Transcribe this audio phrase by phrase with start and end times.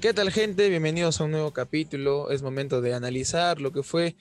[0.00, 0.68] ¿Qué tal gente?
[0.68, 2.30] Bienvenidos a un nuevo capítulo.
[2.30, 4.14] Es momento de analizar lo que fue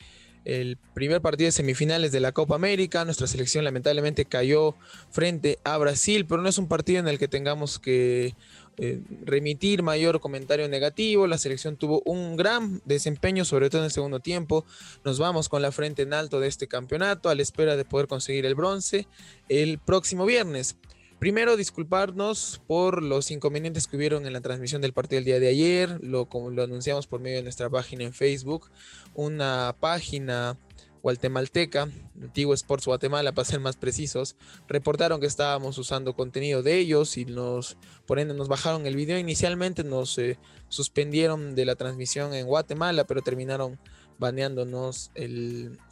[0.46, 3.04] el primer partido de semifinales de la Copa América.
[3.04, 4.76] Nuestra selección lamentablemente cayó
[5.12, 8.36] frente a Brasil, pero no es un partido en el que tengamos que
[8.78, 11.28] eh, remitir mayor comentario negativo.
[11.28, 14.64] La selección tuvo un gran desempeño, sobre todo en el segundo tiempo.
[15.04, 18.08] Nos vamos con la frente en alto de este campeonato a la espera de poder
[18.08, 19.08] conseguir el bronce
[19.50, 20.78] el próximo viernes.
[21.20, 25.48] Primero, disculparnos por los inconvenientes que hubieron en la transmisión del partido el día de
[25.48, 25.98] ayer.
[26.04, 26.28] Lo,
[26.62, 28.70] anunciamos por medio de nuestra página en Facebook.
[29.14, 30.58] Una página
[31.02, 31.88] guatemalteca,
[32.22, 34.36] Antiguo Sports Guatemala, para ser más precisos,
[34.68, 39.18] reportaron que estábamos usando contenido de ellos y nos, por ende, nos bajaron el video.
[39.18, 43.80] Inicialmente nos eh, suspendieron de la transmisión en Guatemala, pero terminaron
[44.18, 45.12] baneándonos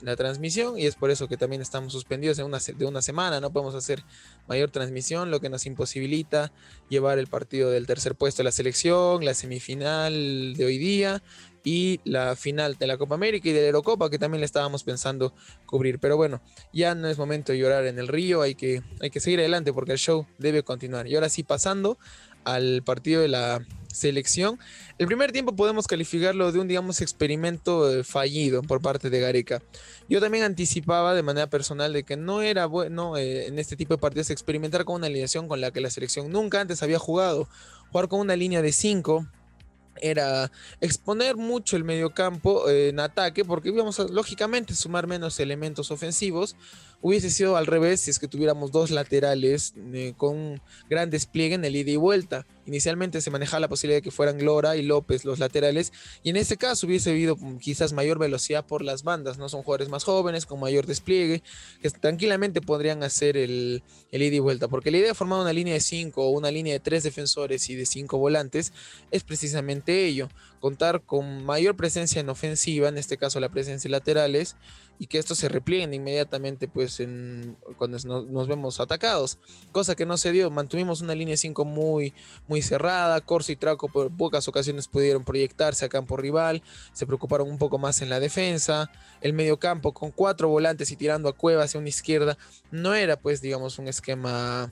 [0.02, 3.40] la transmisión y es por eso que también estamos suspendidos de una, de una semana,
[3.40, 4.04] no podemos hacer
[4.48, 6.52] mayor transmisión, lo que nos imposibilita
[6.90, 11.24] llevar el partido del tercer puesto de la selección, la semifinal de hoy día
[11.64, 14.84] y la final de la Copa América y de la Eurocopa que también le estábamos
[14.84, 15.34] pensando
[15.66, 16.00] cubrir.
[16.00, 19.20] Pero bueno, ya no es momento de llorar en el río, hay que, hay que
[19.20, 21.08] seguir adelante porque el show debe continuar.
[21.08, 21.98] Y ahora sí, pasando
[22.44, 24.60] al partido de la selección.
[24.98, 29.62] El primer tiempo podemos calificarlo de un, digamos, experimento eh, fallido por parte de Gareca.
[30.10, 33.94] Yo también anticipaba de manera personal de que no era bueno eh, en este tipo
[33.94, 37.48] de partidos experimentar con una alineación con la que la selección nunca antes había jugado.
[37.92, 39.28] Jugar con una línea de 5
[40.02, 45.92] era exponer mucho el mediocampo eh, en ataque porque íbamos a, lógicamente sumar menos elementos
[45.92, 46.56] ofensivos
[47.06, 51.66] Hubiese sido al revés si es que tuviéramos dos laterales eh, con gran despliegue en
[51.66, 52.48] el ida y vuelta.
[52.66, 55.92] Inicialmente se manejaba la posibilidad de que fueran Glora y López los laterales,
[56.24, 59.38] y en este caso hubiese habido quizás mayor velocidad por las bandas.
[59.38, 61.44] No son jugadores más jóvenes, con mayor despliegue,
[61.82, 64.68] que tranquilamente podrían hacer el, el ida y vuelta.
[64.68, 67.70] Porque la idea de formar una línea de cinco o una línea de tres defensores
[67.70, 68.72] y de cinco volantes
[69.12, 70.30] es precisamente ello:
[70.60, 74.56] contar con mayor presencia en ofensiva, en este caso la presencia de laterales,
[75.00, 77.02] y que estos se replieguen inmediatamente pues
[77.78, 79.40] cuando nos, vemos atacados,
[79.72, 82.14] cosa que no se dio, mantuvimos una línea 5 muy,
[82.48, 86.62] muy cerrada, Corso y Traco por pocas ocasiones pudieron proyectarse a campo rival,
[86.94, 88.92] se preocuparon un poco más en la defensa,
[89.22, 92.38] el medio campo con cuatro volantes y tirando a Cueva hacia una izquierda,
[92.72, 94.72] no era pues digamos un esquema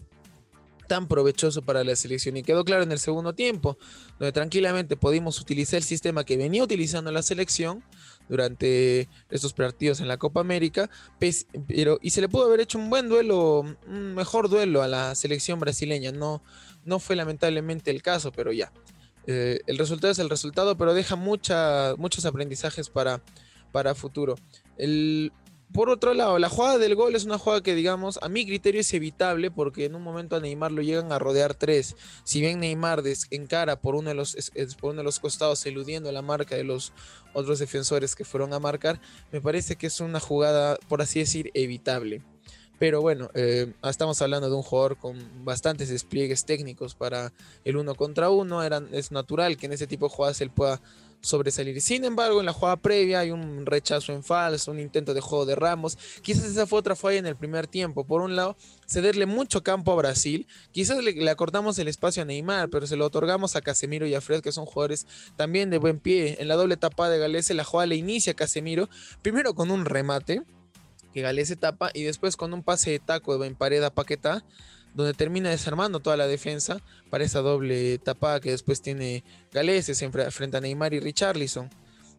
[0.91, 3.78] tan provechoso para la selección y quedó claro en el segundo tiempo,
[4.19, 7.81] donde tranquilamente pudimos utilizar el sistema que venía utilizando la selección,
[8.28, 12.90] durante estos partidos en la Copa América, pero, y se le pudo haber hecho un
[12.90, 16.44] buen duelo, un mejor duelo a la selección brasileña, no,
[16.84, 18.74] no fue lamentablemente el caso, pero ya.
[19.28, 23.22] Eh, el resultado es el resultado, pero deja mucha, muchos aprendizajes para,
[23.72, 24.35] para futuro.
[24.78, 25.31] El,
[25.74, 28.82] por otro lado, la jugada del gol es una jugada que, digamos, a mi criterio
[28.82, 31.96] es evitable porque en un momento a Neymar lo llegan a rodear tres.
[32.24, 34.36] Si bien Neymar encara por uno, de los,
[34.80, 36.94] por uno de los costados eludiendo la marca de los
[37.34, 39.00] otros defensores que fueron a marcar,
[39.31, 42.22] me parece que es una jugada, por así decir, evitable.
[42.81, 47.31] Pero bueno, eh, estamos hablando de un jugador con bastantes despliegues técnicos para
[47.64, 48.64] el uno contra uno.
[48.64, 50.81] es natural que en ese tipo de jugadas él pueda
[51.22, 51.80] sobresalir.
[51.82, 55.46] Sin embargo, en la jugada previa hay un rechazo en falso, un intento de juego
[55.46, 55.98] de Ramos.
[56.22, 58.04] Quizás esa fue otra falla en el primer tiempo.
[58.04, 60.48] Por un lado, cederle mucho campo a Brasil.
[60.72, 64.22] Quizás le, acortamos el espacio a Neymar, pero se lo otorgamos a Casemiro y a
[64.22, 65.06] Fred, que son jugadores
[65.38, 66.38] también de buen pie.
[66.40, 68.90] En la doble etapa de Galese, la jugada le inicia a Casemiro,
[69.22, 70.42] primero con un remate
[71.14, 74.44] que Galese tapa y después con un pase de taco de pared a Paquetá
[74.94, 80.57] donde termina desarmando toda la defensa para esa doble tapada que después tiene Galeses frente
[80.57, 81.69] a Neymar y Richarlison.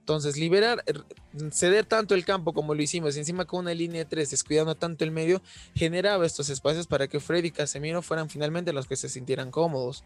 [0.03, 1.05] Entonces, liberar, er,
[1.53, 5.05] ceder tanto el campo como lo hicimos, encima con una línea de tres, descuidando tanto
[5.05, 5.41] el medio,
[5.77, 10.03] generaba estos espacios para que Freddy y Casemiro fueran finalmente los que se sintieran cómodos.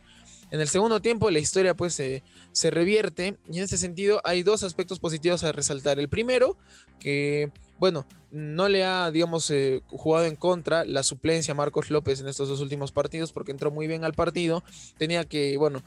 [0.50, 4.42] En el segundo tiempo la historia pues se, se revierte y en ese sentido hay
[4.42, 5.98] dos aspectos positivos a resaltar.
[5.98, 6.58] El primero,
[7.00, 12.20] que bueno, no le ha, digamos, eh, jugado en contra la suplencia a Marcos López
[12.20, 14.62] en estos dos últimos partidos porque entró muy bien al partido.
[14.98, 15.82] Tenía que, bueno,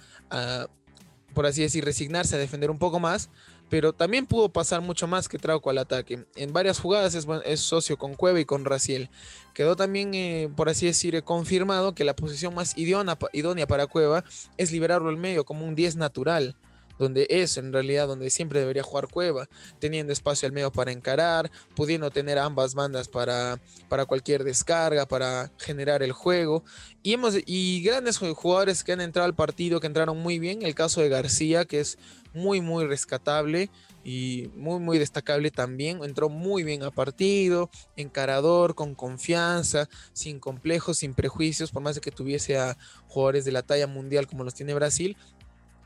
[1.33, 3.30] por así decir, resignarse a defender un poco más,
[3.69, 6.25] pero también pudo pasar mucho más que Trauco al ataque.
[6.36, 9.10] En varias jugadas es, socio con Cueva y con Raciel.
[9.54, 14.24] Quedó también, eh, por así decir, confirmado que la posición más idónea para Cueva
[14.57, 16.56] es liberarlo al medio como un 10 natural
[17.00, 19.50] donde es en realidad donde siempre debería jugar Cueva,
[19.80, 25.51] teniendo espacio al medio para encarar, pudiendo tener ambas bandas para, para cualquier descarga, para
[25.57, 26.63] generar el juego.
[27.01, 30.75] Y, hemos, y grandes jugadores que han entrado al partido, que entraron muy bien, el
[30.75, 31.98] caso de García, que es
[32.34, 33.69] muy, muy rescatable
[34.04, 36.04] y muy, muy destacable también.
[36.04, 42.02] Entró muy bien a partido, encarador, con confianza, sin complejos, sin prejuicios, por más de
[42.02, 45.18] que tuviese a jugadores de la talla mundial como los tiene Brasil,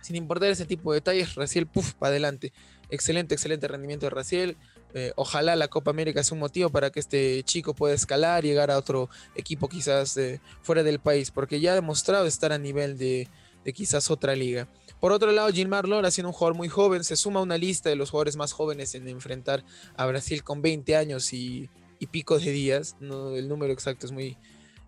[0.04, 2.52] sin importar ese tipo de detalles, Raciel, puff, para adelante.
[2.90, 4.58] Excelente, excelente rendimiento de Raciel.
[4.94, 8.50] Eh, ojalá la Copa América sea un motivo para que este chico pueda escalar y
[8.50, 10.20] llegar a otro equipo quizás
[10.62, 13.30] fuera del país, porque ya ha demostrado estar a nivel de,
[13.74, 14.68] quizás otra liga.
[15.00, 17.90] Por otro lado, Gilmar Lora, siendo un jugador muy joven, se suma a una lista
[17.90, 19.64] de los jugadores más jóvenes en enfrentar
[19.96, 21.70] a Brasil con 20 años y,
[22.12, 22.98] pico de días.
[23.00, 24.38] No, el número exacto es muy,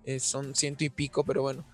[0.04, 1.66] eh, son ciento y pico, pero bueno,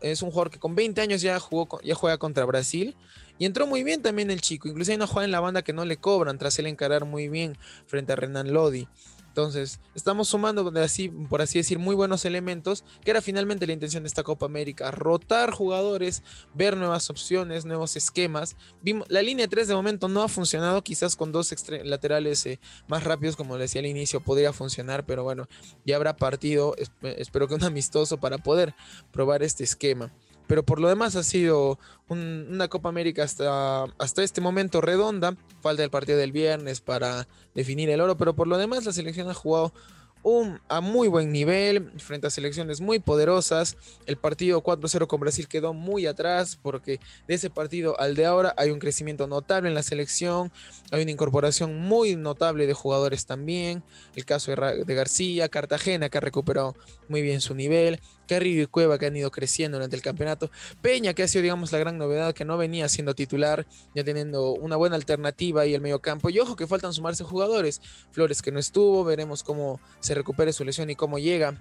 [0.00, 2.96] es un jugador que con 20 años ya, jugó, ya juega contra Brasil.
[3.38, 4.68] Y entró muy bien también el chico.
[4.68, 7.28] Incluso hay una jugada en la banda que no le cobran tras él encarar muy
[7.28, 8.86] bien frente a Renan Lodi.
[9.34, 14.04] Entonces, estamos sumando, así, por así decir, muy buenos elementos, que era finalmente la intención
[14.04, 16.22] de esta Copa América, rotar jugadores,
[16.54, 18.54] ver nuevas opciones, nuevos esquemas.
[18.80, 21.52] Vimos, la línea 3 de momento no ha funcionado, quizás con dos
[21.82, 25.48] laterales eh, más rápidos, como decía al inicio, podría funcionar, pero bueno,
[25.84, 28.76] ya habrá partido, espero que un amistoso para poder
[29.10, 30.12] probar este esquema
[30.46, 35.36] pero por lo demás ha sido una Copa América hasta, hasta este momento redonda.
[35.60, 39.28] Falta el partido del viernes para definir el oro, pero por lo demás la selección
[39.30, 39.72] ha jugado
[40.24, 43.76] un, a muy buen nivel frente a selecciones muy poderosas.
[44.06, 46.98] El partido 4-0 con Brasil quedó muy atrás porque
[47.28, 50.50] de ese partido al de ahora hay un crecimiento notable en la selección,
[50.90, 53.84] hay una incorporación muy notable de jugadores también.
[54.16, 56.74] El caso de, de García, Cartagena que ha recuperado
[57.08, 58.00] muy bien su nivel.
[58.26, 60.50] Carrillo y Cueva que han ido creciendo durante el campeonato.
[60.82, 64.52] Peña que ha sido, digamos, la gran novedad, que no venía siendo titular, ya teniendo
[64.52, 66.30] una buena alternativa ahí el medio campo.
[66.30, 67.80] Y ojo que faltan sumarse jugadores.
[68.12, 71.58] Flores que no estuvo, veremos cómo se recupere su lesión y cómo llega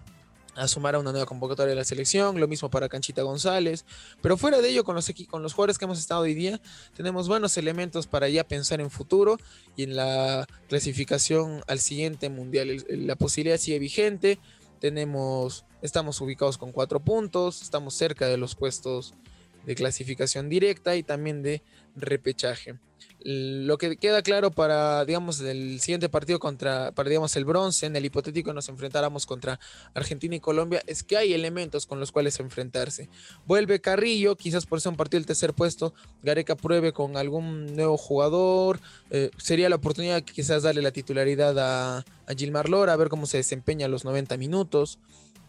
[0.56, 3.86] a sumar a una nueva convocatoria de la selección, lo mismo para Canchita González,
[4.22, 6.62] pero fuera de ello con los, con los jugadores que hemos estado hoy día,
[6.96, 9.38] tenemos buenos elementos para ya pensar en futuro
[9.76, 12.86] y en la clasificación al siguiente mundial.
[12.90, 14.40] La posibilidad sigue vigente,
[14.84, 19.14] tenemos, estamos ubicados con cuatro puntos, estamos cerca de los puestos
[19.66, 21.62] de clasificación directa y también de
[21.96, 22.76] repechaje.
[23.26, 27.96] Lo que queda claro para, digamos, el siguiente partido contra, para, digamos, el bronce, en
[27.96, 29.62] el hipotético nos enfrentáramos contra
[29.94, 33.08] Argentina y Colombia, es que hay elementos con los cuales enfrentarse.
[33.46, 37.98] Vuelve Carrillo, quizás por ser un partido del tercer puesto, Gareca pruebe con algún nuevo
[37.98, 42.06] jugador, eh, sería la oportunidad quizás darle la titularidad a,
[42.36, 45.00] Gilmar Lora, a ver cómo se desempeña los 90 minutos.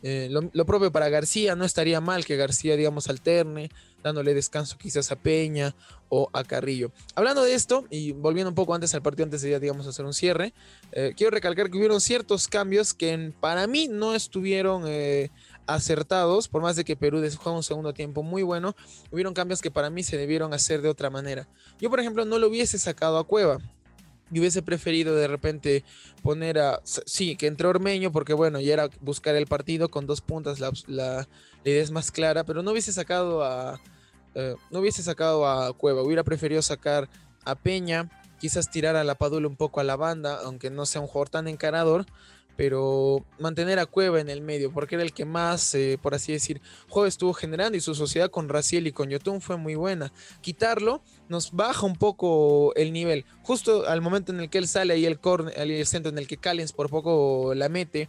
[0.02, 3.70] Eh, lo, propio para García, no estaría mal que García, digamos, alterne,
[4.04, 5.74] dándole descanso quizás a Peña
[6.10, 6.92] o a Carrillo.
[7.14, 10.04] Hablando de esto, y volviendo un poco antes al partido, antes de ya, digamos, hacer
[10.04, 10.52] un cierre,
[10.92, 15.30] eh, quiero recalcar que hubieron ciertos cambios que para mí no estuvieron eh,
[15.66, 18.76] acertados, por más de que Perú jugó un segundo tiempo muy bueno,
[19.10, 21.48] hubieron cambios que para mí se debieron hacer de otra manera.
[21.80, 23.58] Yo, por ejemplo, no lo hubiese sacado a Cueva
[24.30, 25.84] y hubiese preferido de repente
[26.22, 26.80] poner a.
[26.84, 30.72] Sí, que entró Ormeño, porque bueno, ya era buscar el partido con dos puntas, la,
[30.86, 31.28] la,
[31.70, 33.80] idea es más clara, pero no hubiese sacado a.
[34.34, 37.08] Eh, no hubiese sacado a Cueva, hubiera preferido sacar
[37.44, 41.00] a Peña, quizás tirar a la Padula un poco a la banda, aunque no sea
[41.00, 42.04] un jugador tan encarador,
[42.56, 46.32] pero mantener a Cueva en el medio, porque era el que más, eh, por así
[46.32, 50.12] decir, juego estuvo generando y su sociedad con Raciel y con Yotun fue muy buena.
[50.40, 53.24] Quitarlo nos baja un poco el nivel.
[53.42, 55.18] Justo al momento en el que él sale ahí el,
[55.56, 58.08] el centro en el que Callens por poco la mete.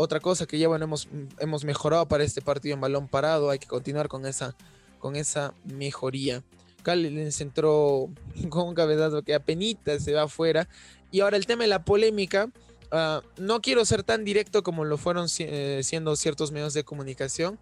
[0.00, 3.58] Otra cosa que ya bueno hemos, hemos mejorado para este partido en balón parado, hay
[3.58, 4.56] que continuar con esa,
[4.98, 6.42] con esa mejoría.
[6.82, 8.08] Callens entró
[8.48, 10.68] con un cabezazo que apenas se va afuera.
[11.10, 12.50] Y ahora el tema de la polémica
[12.90, 17.58] Ah, no quiero ser tan directo como lo fueron eh, siendo ciertos medios de comunicación.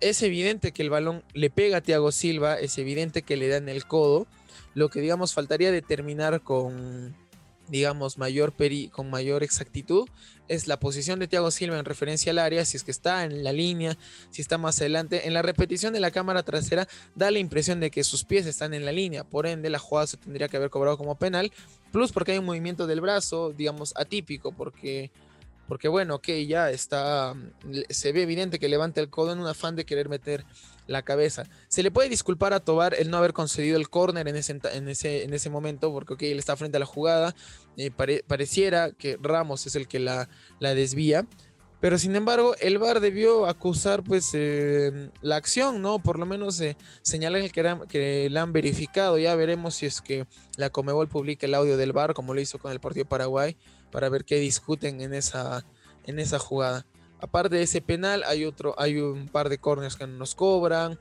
[0.00, 3.68] Es evidente que el balón le pega a Thiago Silva, es evidente que le dan
[3.68, 4.26] el codo.
[4.74, 7.16] Lo que digamos faltaría determinar con
[7.68, 10.08] digamos, mayor peri con mayor exactitud
[10.48, 13.44] es la posición de Thiago Silva en referencia al área, si es que está en
[13.44, 13.96] la línea,
[14.30, 15.26] si está más adelante.
[15.26, 18.74] En la repetición de la cámara trasera da la impresión de que sus pies están
[18.74, 21.52] en la línea, por ende la jugada se tendría que haber cobrado como penal,
[21.92, 25.10] plus porque hay un movimiento del brazo, digamos, atípico, porque
[25.68, 27.34] porque bueno, que ya está,
[27.90, 30.46] se ve evidente que levanta el codo en un afán de querer meter
[30.86, 31.44] la cabeza.
[31.68, 34.88] Se le puede disculpar a Tobar el no haber concedido el córner en ese, en,
[34.88, 37.36] ese, en ese momento, porque okay, él está frente a la jugada,
[37.76, 37.90] eh,
[38.26, 41.26] pareciera que Ramos es el que la, la desvía.
[41.80, 46.00] Pero sin embargo, el VAR debió acusar pues eh, la acción, ¿no?
[46.00, 49.16] Por lo menos eh, señalar que, que la han verificado.
[49.16, 52.58] Ya veremos si es que la Comebol publica el audio del VAR, como lo hizo
[52.58, 53.56] con el partido Paraguay
[53.90, 55.64] para ver qué discuten en esa,
[56.06, 56.86] en esa jugada.
[57.20, 60.98] Aparte de ese penal, hay otro, hay un par de corners que nos cobran.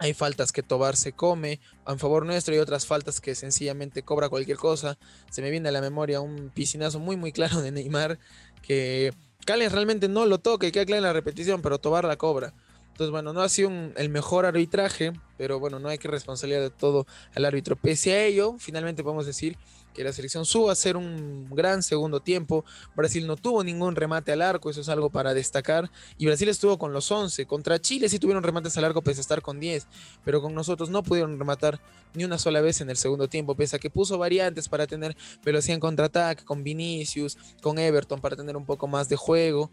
[0.00, 4.28] Hay faltas que Tobar se come a favor nuestro y otras faltas que sencillamente cobra
[4.28, 4.96] cualquier cosa.
[5.30, 8.18] Se me viene a la memoria un piscinazo muy muy claro de Neymar
[8.62, 9.12] que
[9.44, 12.54] Calen realmente no lo toca y queda claro en la repetición, pero Tobar la cobra.
[12.98, 16.70] Entonces, bueno, no ha sido el mejor arbitraje, pero bueno, no hay que responsabilizar de
[16.70, 17.76] todo al árbitro.
[17.76, 19.56] Pese a ello, finalmente podemos decir
[19.94, 22.64] que la selección supo hacer un gran segundo tiempo.
[22.96, 25.92] Brasil no tuvo ningún remate al arco, eso es algo para destacar.
[26.16, 27.46] Y Brasil estuvo con los 11.
[27.46, 29.86] Contra Chile sí tuvieron remates al arco pese a estar con 10,
[30.24, 31.80] pero con nosotros no pudieron rematar
[32.14, 35.16] ni una sola vez en el segundo tiempo, pese a que puso variantes para tener
[35.44, 39.70] velocidad en contraataque con Vinicius, con Everton para tener un poco más de juego.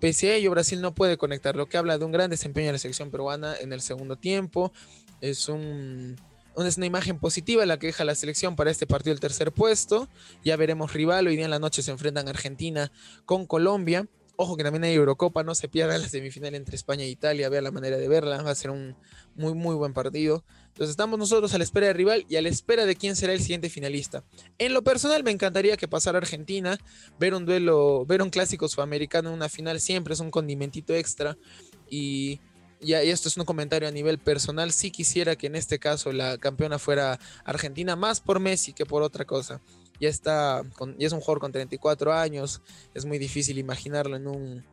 [0.00, 2.72] Pese a ello, Brasil no puede conectar, lo que habla de un gran desempeño de
[2.72, 4.72] la selección peruana en el segundo tiempo.
[5.20, 6.16] Es un,
[6.54, 10.08] una imagen positiva la que deja la selección para este partido del tercer puesto.
[10.44, 11.26] Ya veremos rival.
[11.26, 12.92] Hoy día en la noche se enfrentan Argentina
[13.24, 14.06] con Colombia.
[14.38, 17.62] Ojo que también hay Eurocopa, no se pierda la semifinal entre España e Italia, vea
[17.62, 18.94] la manera de verla, va a ser un
[19.34, 20.44] muy muy buen partido.
[20.68, 23.32] Entonces estamos nosotros a la espera del rival y a la espera de quién será
[23.32, 24.24] el siguiente finalista.
[24.58, 26.78] En lo personal me encantaría que pasara Argentina,
[27.18, 31.38] ver un duelo, ver un clásico sudamericano en una final siempre es un condimentito extra
[31.88, 32.40] y
[32.78, 36.36] y esto es un comentario a nivel personal, sí quisiera que en este caso la
[36.36, 39.62] campeona fuera Argentina, más por Messi que por otra cosa
[40.00, 40.62] ya está,
[40.98, 42.62] ya es un jugador con 34 años,
[42.94, 44.64] es muy difícil imaginarlo en un,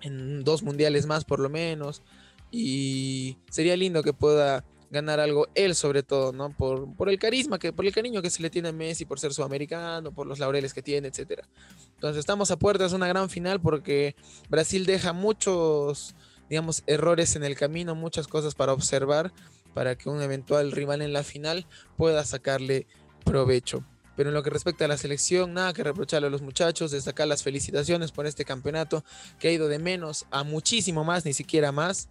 [0.00, 2.02] en dos mundiales más por lo menos,
[2.50, 6.54] y sería lindo que pueda ganar algo él sobre todo, ¿no?
[6.54, 9.18] Por, por el carisma, que, por el cariño que se le tiene a Messi, por
[9.18, 11.44] ser sudamericano, por los laureles que tiene, etc.
[11.94, 14.14] Entonces estamos a puertas de una gran final porque
[14.50, 16.14] Brasil deja muchos,
[16.50, 19.32] digamos, errores en el camino, muchas cosas para observar,
[19.72, 22.86] para que un eventual rival en la final pueda sacarle
[23.24, 23.86] provecho.
[24.16, 27.26] Pero en lo que respecta a la selección, nada que reprocharle a los muchachos, destacar
[27.28, 29.04] las felicitaciones por este campeonato
[29.38, 32.08] que ha ido de menos a muchísimo más, ni siquiera más.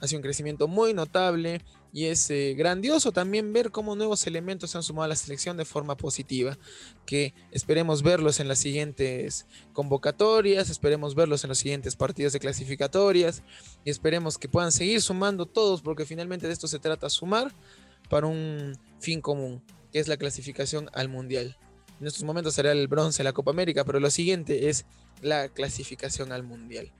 [0.00, 1.60] Ha sido un crecimiento muy notable
[1.94, 5.56] y es eh, grandioso también ver cómo nuevos elementos se han sumado a la selección
[5.56, 6.58] de forma positiva,
[7.06, 13.44] que esperemos verlos en las siguientes convocatorias, esperemos verlos en los siguientes partidos de clasificatorias
[13.84, 17.52] y esperemos que puedan seguir sumando todos porque finalmente de esto se trata sumar
[18.10, 19.62] para un fin común
[19.94, 21.56] que es la clasificación al Mundial.
[22.00, 24.86] En estos momentos será el bronce de la Copa América, pero lo siguiente es
[25.22, 26.90] la clasificación al Mundial.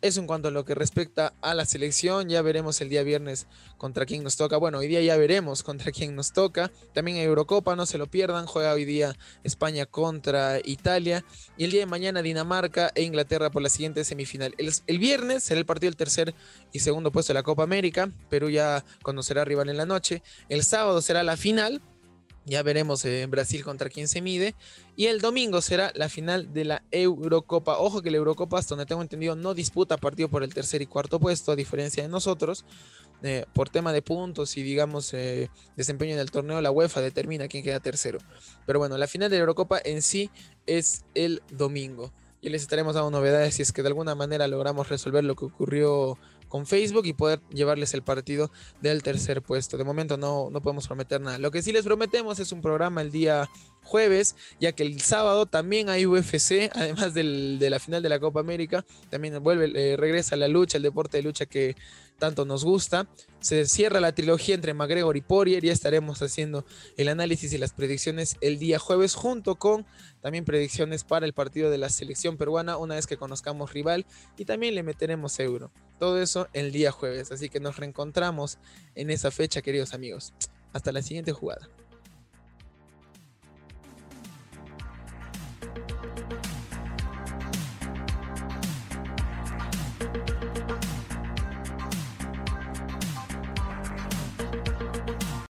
[0.00, 3.46] Eso en cuanto a lo que respecta a la selección, ya veremos el día viernes
[3.76, 4.56] contra quién nos toca.
[4.56, 6.72] Bueno, hoy día ya veremos contra quién nos toca.
[6.94, 8.46] También Eurocopa, no se lo pierdan.
[8.46, 11.22] Juega hoy día España contra Italia.
[11.58, 14.54] Y el día de mañana Dinamarca e Inglaterra por la siguiente semifinal.
[14.56, 16.34] El, el viernes será el partido del tercer
[16.72, 18.10] y segundo puesto de la Copa América.
[18.30, 20.22] Perú ya conocerá rival en la noche.
[20.48, 21.82] El sábado será la final
[22.50, 24.56] ya veremos en Brasil contra quién se mide.
[24.96, 27.78] Y el domingo será la final de la Eurocopa.
[27.78, 30.86] Ojo que la Eurocopa, hasta donde tengo entendido, no disputa partido por el tercer y
[30.86, 32.64] cuarto puesto, a diferencia de nosotros.
[33.22, 37.46] Eh, por tema de puntos y digamos eh, desempeño en el torneo, la UEFA determina
[37.46, 38.18] quién queda tercero.
[38.66, 40.30] Pero bueno, la final de la Eurocopa en sí
[40.66, 42.12] es el domingo.
[42.40, 45.44] Y les estaremos dando novedades si es que de alguna manera logramos resolver lo que
[45.44, 46.18] ocurrió
[46.50, 48.50] con Facebook y poder llevarles el partido
[48.82, 49.78] del tercer puesto.
[49.78, 51.38] De momento no, no podemos prometer nada.
[51.38, 53.48] Lo que sí les prometemos es un programa el día
[53.84, 58.40] jueves, ya que el sábado también hay UFC, además de la final de la Copa
[58.40, 61.76] América, también vuelve, eh, regresa la lucha, el deporte de lucha que
[62.20, 63.08] tanto nos gusta.
[63.40, 66.64] Se cierra la trilogía entre McGregor y Poirier, ya estaremos haciendo
[66.96, 69.84] el análisis y las predicciones el día jueves, junto con
[70.20, 74.44] también predicciones para el partido de la selección peruana, una vez que conozcamos rival, y
[74.44, 75.72] también le meteremos euro.
[75.98, 78.58] Todo eso el día jueves, así que nos reencontramos
[78.94, 80.32] en esa fecha, queridos amigos.
[80.72, 81.68] Hasta la siguiente jugada.